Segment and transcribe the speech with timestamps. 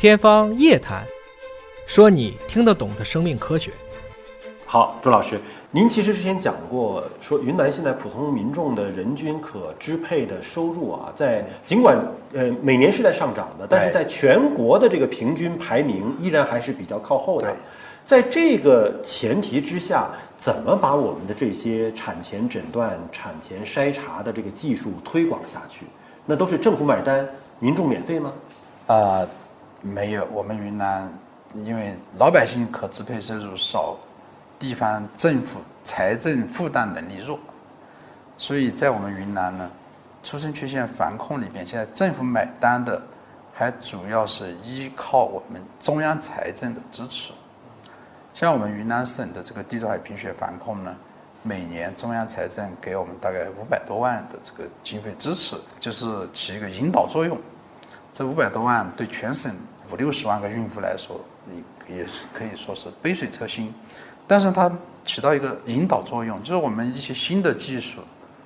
[0.00, 1.04] 天方夜谭，
[1.84, 3.70] 说你听得懂的生命科学。
[4.64, 5.38] 好，朱老师，
[5.72, 11.98] 您其实之前讲过，说云南现在普通民众的人均可支配的收入啊，在尽管
[12.32, 17.54] 呃每年是在上涨的，但是在全国的这个平均排名依然还是比较靠后的。
[18.02, 25.84] 在这个前提之下，怎么把我们的这些产前诊断、产前筛查的这个技术推广下去？
[26.24, 27.28] 那都是政府买单，
[27.58, 28.32] 民众免费吗？
[28.86, 29.28] 啊。
[29.82, 31.10] 没有，我们云南
[31.54, 33.96] 因为老百姓可支配收入少，
[34.58, 37.38] 地方政府财政负担能力弱，
[38.36, 39.70] 所以在我们云南呢，
[40.22, 43.00] 出生缺陷防控里边，现在政府买单的
[43.54, 47.32] 还主要是依靠我们中央财政的支持。
[48.34, 50.94] 像我们云南省的这个地中海贫血防控呢，
[51.42, 57.36] 每年中央财政给我们大概五百多万的这个经费支持，就是起一个引导作用。
[58.12, 59.54] 这五百多万对全省
[59.90, 61.20] 五六十万个孕妇来说，
[61.88, 63.72] 也也是可以说是杯水车薪，
[64.26, 64.70] 但是它
[65.04, 68.00] 起到一个引导作用，就是我们一些新的技术，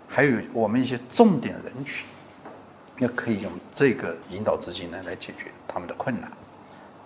[0.09, 2.07] 还有我们一些重点人群，
[2.99, 6.31] 也可以用这个引导资金呢来解决他们的困难。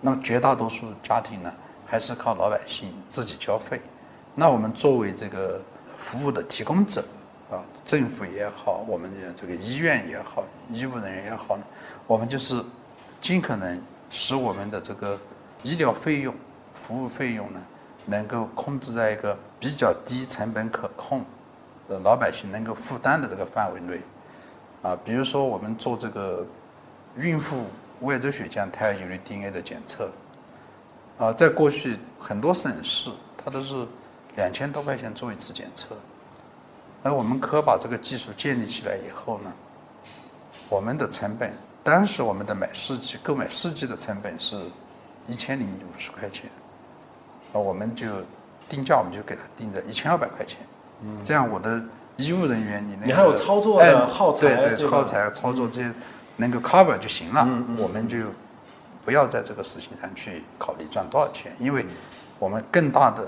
[0.01, 1.51] 那么绝大多数家庭呢，
[1.85, 3.81] 还是靠老百姓自己交费。
[4.35, 5.61] 那我们作为这个
[5.97, 7.03] 服务的提供者
[7.51, 11.63] 啊，政府也好，我们的这个医院也好，医务人员也好呢。
[12.09, 12.59] 我们就是
[13.21, 13.79] 尽可能
[14.09, 15.15] 使我们的这个
[15.61, 16.33] 医疗费用、
[16.73, 17.61] 服务费用呢，
[18.07, 21.23] 能够控制在一个比较低成本可控、
[21.87, 24.01] 呃老百姓能够负担的这个范围内。
[24.81, 26.43] 啊，比如说我们做这个
[27.15, 27.65] 孕妇
[27.99, 30.09] 外周血浆胎儿游离 DNA 的检测，
[31.19, 33.85] 啊，在过去很多省市它都是
[34.35, 35.95] 两千多块钱做一次检测，
[37.03, 39.53] 而我们科把这个技术建立起来以后呢，
[40.69, 41.53] 我们的成本。
[41.81, 44.55] 当时我们的买试剂购买试剂的成本是
[45.27, 46.49] 一千零五十块钱，
[47.53, 48.05] 那，我们就
[48.67, 50.57] 定价我们就给他定在一千二百块钱，
[51.01, 51.81] 嗯，这样我的
[52.17, 55.91] 医务人员你那你还有操作的耗材对对耗材操作这些
[56.35, 57.47] 能够 cover 就行了，
[57.77, 58.17] 我们就
[59.05, 61.85] 不要在这个事情上去考虑赚多少钱，因为
[62.37, 63.27] 我们更大的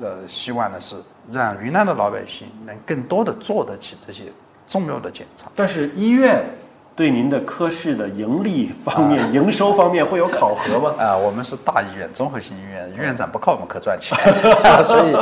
[0.00, 0.96] 呃希望呢是
[1.30, 4.32] 让云南的老百姓能更多的做得起这些
[4.66, 6.44] 重要的检查，但是医院。
[6.98, 10.92] 对您的科室的盈利方面、营收方面会有考核吗？
[10.98, 14.18] 啊，我们是大医院、综合性医院，院长不靠我们科赚钱，
[14.82, 15.12] 所以，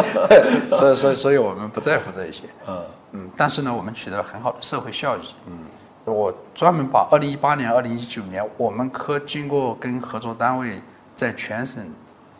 [0.70, 2.44] 所以，所以，所以我们不在乎这一些。
[2.66, 2.82] 嗯
[3.12, 5.34] 嗯，但是呢，我们取得了很好的社会效益。
[5.48, 5.58] 嗯，
[6.06, 10.80] 我专门把二零一八年、二零一九年我们科经过跟合作单位
[11.14, 11.86] 在全省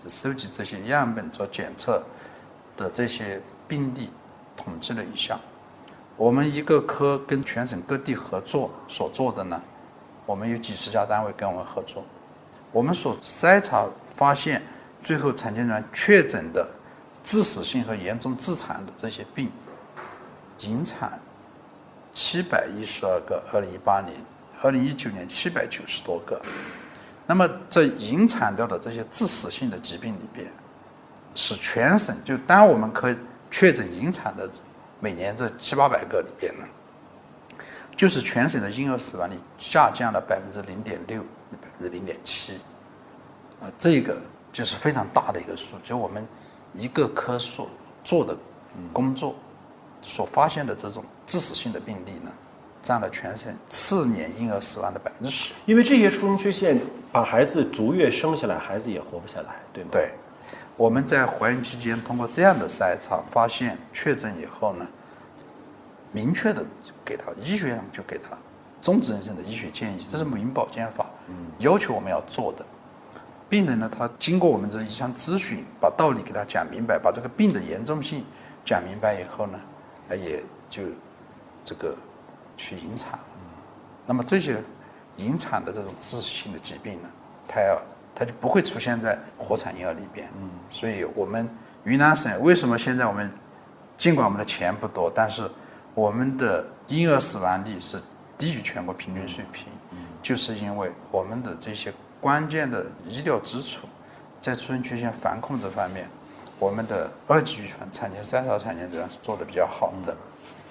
[0.08, 2.02] 收集这些样本做检测
[2.74, 3.38] 的这些
[3.68, 4.08] 病例
[4.56, 5.38] 统计了一下。
[6.16, 9.60] 我们一个科跟全省各地合作所做的呢，
[10.24, 12.02] 我们有几十家单位跟我们合作，
[12.72, 14.62] 我们所筛查发现，
[15.02, 16.66] 最后产前人确诊的
[17.22, 19.50] 致死性和严重致残的这些病，
[20.60, 21.20] 引产
[22.14, 24.14] 七百一十二个，二零一八年、
[24.62, 26.40] 二零一九年七百九十多个，
[27.26, 30.50] 那么这引产掉的这些致死性的疾病里边，
[31.34, 33.14] 是全省就当我们可
[33.50, 34.48] 确诊引产的。
[35.00, 36.64] 每年这七八百个里边呢，
[37.96, 41.20] 就是全省的婴儿死亡率下降了百分之零点六，
[41.50, 42.54] 百分之零点七，
[43.60, 44.16] 啊，这个
[44.52, 45.76] 就是非常大的一个数。
[45.84, 46.26] 就我们
[46.74, 47.68] 一个科所
[48.04, 48.36] 做的
[48.92, 49.34] 工作
[50.02, 52.30] 所发现的这种致死性的病例呢，
[52.82, 55.52] 占了全省次年婴儿死亡的百分之十。
[55.66, 56.78] 因为这些出生缺陷
[57.12, 59.90] 把孩子逐月生下来，孩子也活不下来，对吗？
[59.92, 60.10] 对。
[60.76, 64.86] 我们在怀孕期间通过这样的筛查发现确诊以后呢，
[66.12, 66.64] 明确的
[67.04, 68.36] 给他医学上就给他
[68.82, 71.06] 终止妊娠的医学建议，这是母婴保健法
[71.58, 72.64] 要求我们要做的。
[73.48, 78.24] 病人呢，他经过我们这一项咨询，把道理给他讲明白，把这个病的严重性
[78.64, 79.58] 讲明白以后呢，
[80.10, 80.82] 也就
[81.64, 81.94] 这个
[82.56, 83.18] 去引产。
[84.04, 84.62] 那么这些
[85.16, 87.08] 引产的这种致死性的疾病呢，
[87.48, 87.80] 胎儿。
[88.18, 91.46] 它就不会出现在活产婴儿里边，嗯，所以我们
[91.84, 93.30] 云南省为什么现在我们
[93.98, 95.46] 尽管我们的钱不多，但是
[95.94, 98.00] 我们的婴儿死亡率是
[98.38, 103.86] 低于全国平均水平，嗯，就是因为我们的这些关键的医疗支出
[104.40, 106.08] 在出生缺陷防控这方面，
[106.58, 110.16] 我们的二级预防、产前筛查、产前诊断是做的比较好的。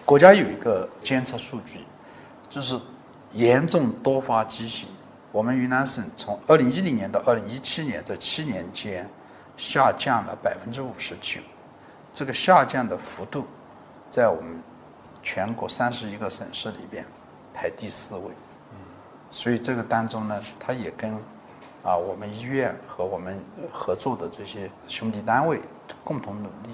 [0.04, 1.80] 国家有一个监测数据，
[2.50, 2.80] 就是
[3.34, 4.90] 严重多发畸形。
[5.36, 9.06] 我们云南省从二零一零年到二零一七年这七年间，
[9.58, 11.42] 下降了百分之五十九，
[12.14, 13.44] 这个下降的幅度，
[14.10, 14.64] 在我们
[15.22, 17.06] 全国三十一个省市里边
[17.54, 18.22] 排第四位。
[18.72, 18.78] 嗯，
[19.30, 21.12] 所以这个当中呢，它也跟
[21.84, 23.38] 啊，我们医院和我们
[23.74, 25.60] 合作的这些兄弟单位
[26.02, 26.74] 共同努力，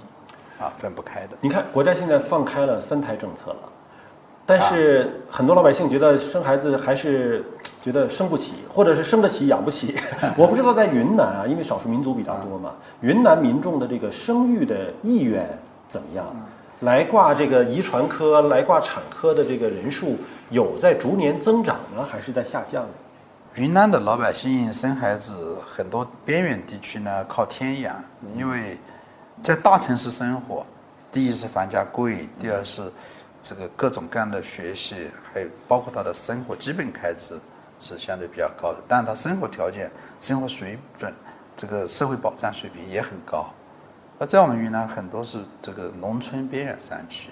[0.60, 1.36] 啊，分不开的。
[1.42, 3.74] 你看，国家现在放开了三胎政策了，
[4.46, 7.44] 但是很多老百姓觉得生孩子还是
[7.82, 9.96] 觉得生不起，或者是生得起养不起。
[10.38, 15.50] 我不知道在云南啊，因为少数民族比较多嘛，云南民众的这个生育的意愿
[15.88, 16.26] 怎么样？
[16.82, 20.18] 来挂这个遗传科、来挂产科的这个人数
[20.50, 22.90] 有在逐年增长呢，还是在下降呢？
[23.56, 28.04] 云南的老百姓生孩子，很多边远地区呢靠天养，
[28.36, 28.80] 因为
[29.44, 30.66] 在大城市生活，
[31.12, 32.82] 第一是房价贵，第二是
[33.44, 37.40] 这个各种各样的学习，还有包括他的生活基本开支
[37.82, 39.92] 是相对比较高的，但他生活条件、
[40.22, 41.14] 生活水准、
[41.58, 43.48] 这个社会保障水平也很高。
[44.20, 47.32] 而在我们云南，很多是这个农村边远山区，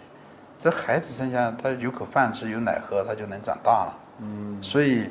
[0.60, 3.98] 这孩子生下他有口饭吃，有奶喝，他就能长大了。
[4.18, 5.10] 嗯，所以。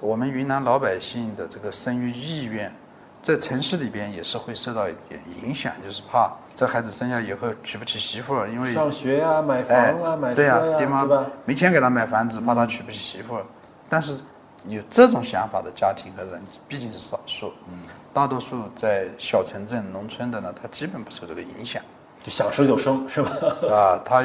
[0.00, 2.72] 我们云南老百姓的这个生育意愿，
[3.20, 11.26] 在城市里边也是会受到一点影响，就是怕这孩子生下以后娶不起媳妇儿，因为上学呀、买房啊、买车呀，对吧？
[11.44, 13.44] 没钱给他买房子，怕他娶不起媳妇儿。
[13.88, 14.20] 但是
[14.68, 17.78] 有这种想法的家庭和人毕竟是少数，嗯，
[18.12, 21.82] 大多数在小城镇、农村的呢，他基本不受这个影响，
[22.22, 23.30] 就想生就生，是吧？
[23.70, 24.22] 啊，他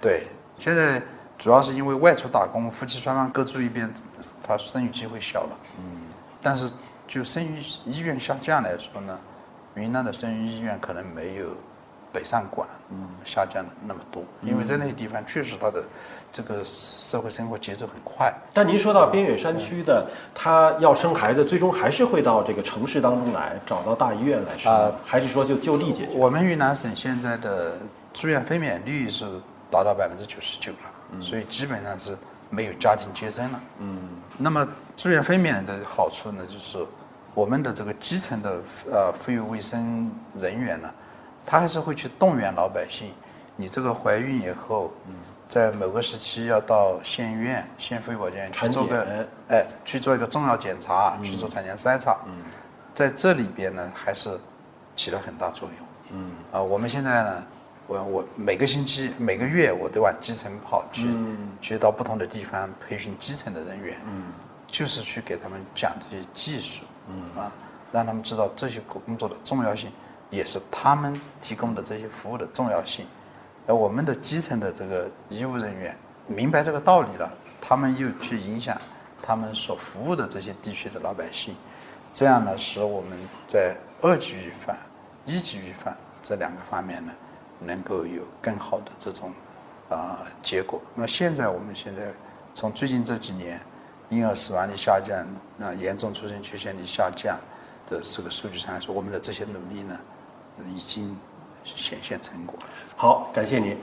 [0.00, 0.26] 对
[0.58, 1.00] 现在
[1.38, 3.92] 主要是因为外出打工，夫妻双方各住一边。
[4.46, 6.02] 他生育机会小了，嗯，
[6.42, 6.70] 但是
[7.08, 9.18] 就生育意愿下降来说呢，
[9.74, 11.46] 云南的生育意愿可能没有
[12.14, 15.82] 北上广嗯下降了那么多，因为在那些地方确实它的
[16.30, 18.32] 这个社会生活节奏很快。
[18.52, 26.16] 但您说到边远山区的，他要生孩子，最终还是会到这个城市当中来，找到大医院来生，还是说就就地解决？
[26.16, 27.76] 我们云南省现在的
[28.12, 29.26] 住院分娩率是
[29.70, 32.16] 达到百分之九十九了，所以基本上是。
[32.50, 33.98] 没有家庭接生了，嗯，
[34.38, 36.78] 那么住院分娩的好处呢，就是
[37.34, 38.60] 我们的这个基层的
[38.92, 40.88] 呃妇幼卫生人员呢，
[41.44, 43.10] 他还是会去动员老百姓，
[43.56, 45.14] 你这个怀孕以后，嗯，
[45.48, 52.32] 在某个时期要到县医院、县妇幼保健去做个，哎，去做一个重要检查，去做产前筛查，嗯，
[52.94, 54.40] 在这里边呢，还是
[54.96, 57.42] 起了很大作用，嗯，啊，我们现在呢。
[57.86, 61.06] 我我每个星期每个月我都往基层跑去，
[61.60, 63.98] 去到不同的地方培训基层的人员，
[64.66, 66.86] 就是去给他们讲这些技术，
[67.38, 67.52] 啊，
[67.92, 69.92] 让他们知道这些工作的重要性，
[70.30, 73.06] 也是他们提供的这些服务的重要性。
[73.66, 78.76] 而我们的基层的这个医务人员明白这个道理了，他们又去影响
[79.22, 81.54] 他们所服务的这些地区的老百姓，
[82.12, 84.76] 这样呢，使我们在二级预防、
[85.24, 87.12] 一级预防这两个方面呢。
[87.60, 89.32] 能够有更好的这种
[89.88, 90.82] 啊结果。
[90.94, 92.12] 那现在我们现在
[92.52, 93.58] 从最近这几年
[94.10, 95.24] 婴儿死亡率下降、
[95.60, 97.38] 啊严重出生缺陷率下降
[97.88, 99.98] 的这个数据上来说，我们的这些努力呢，
[100.74, 101.16] 已经
[101.64, 102.58] 显现成果。
[102.96, 103.76] 好，感谢您。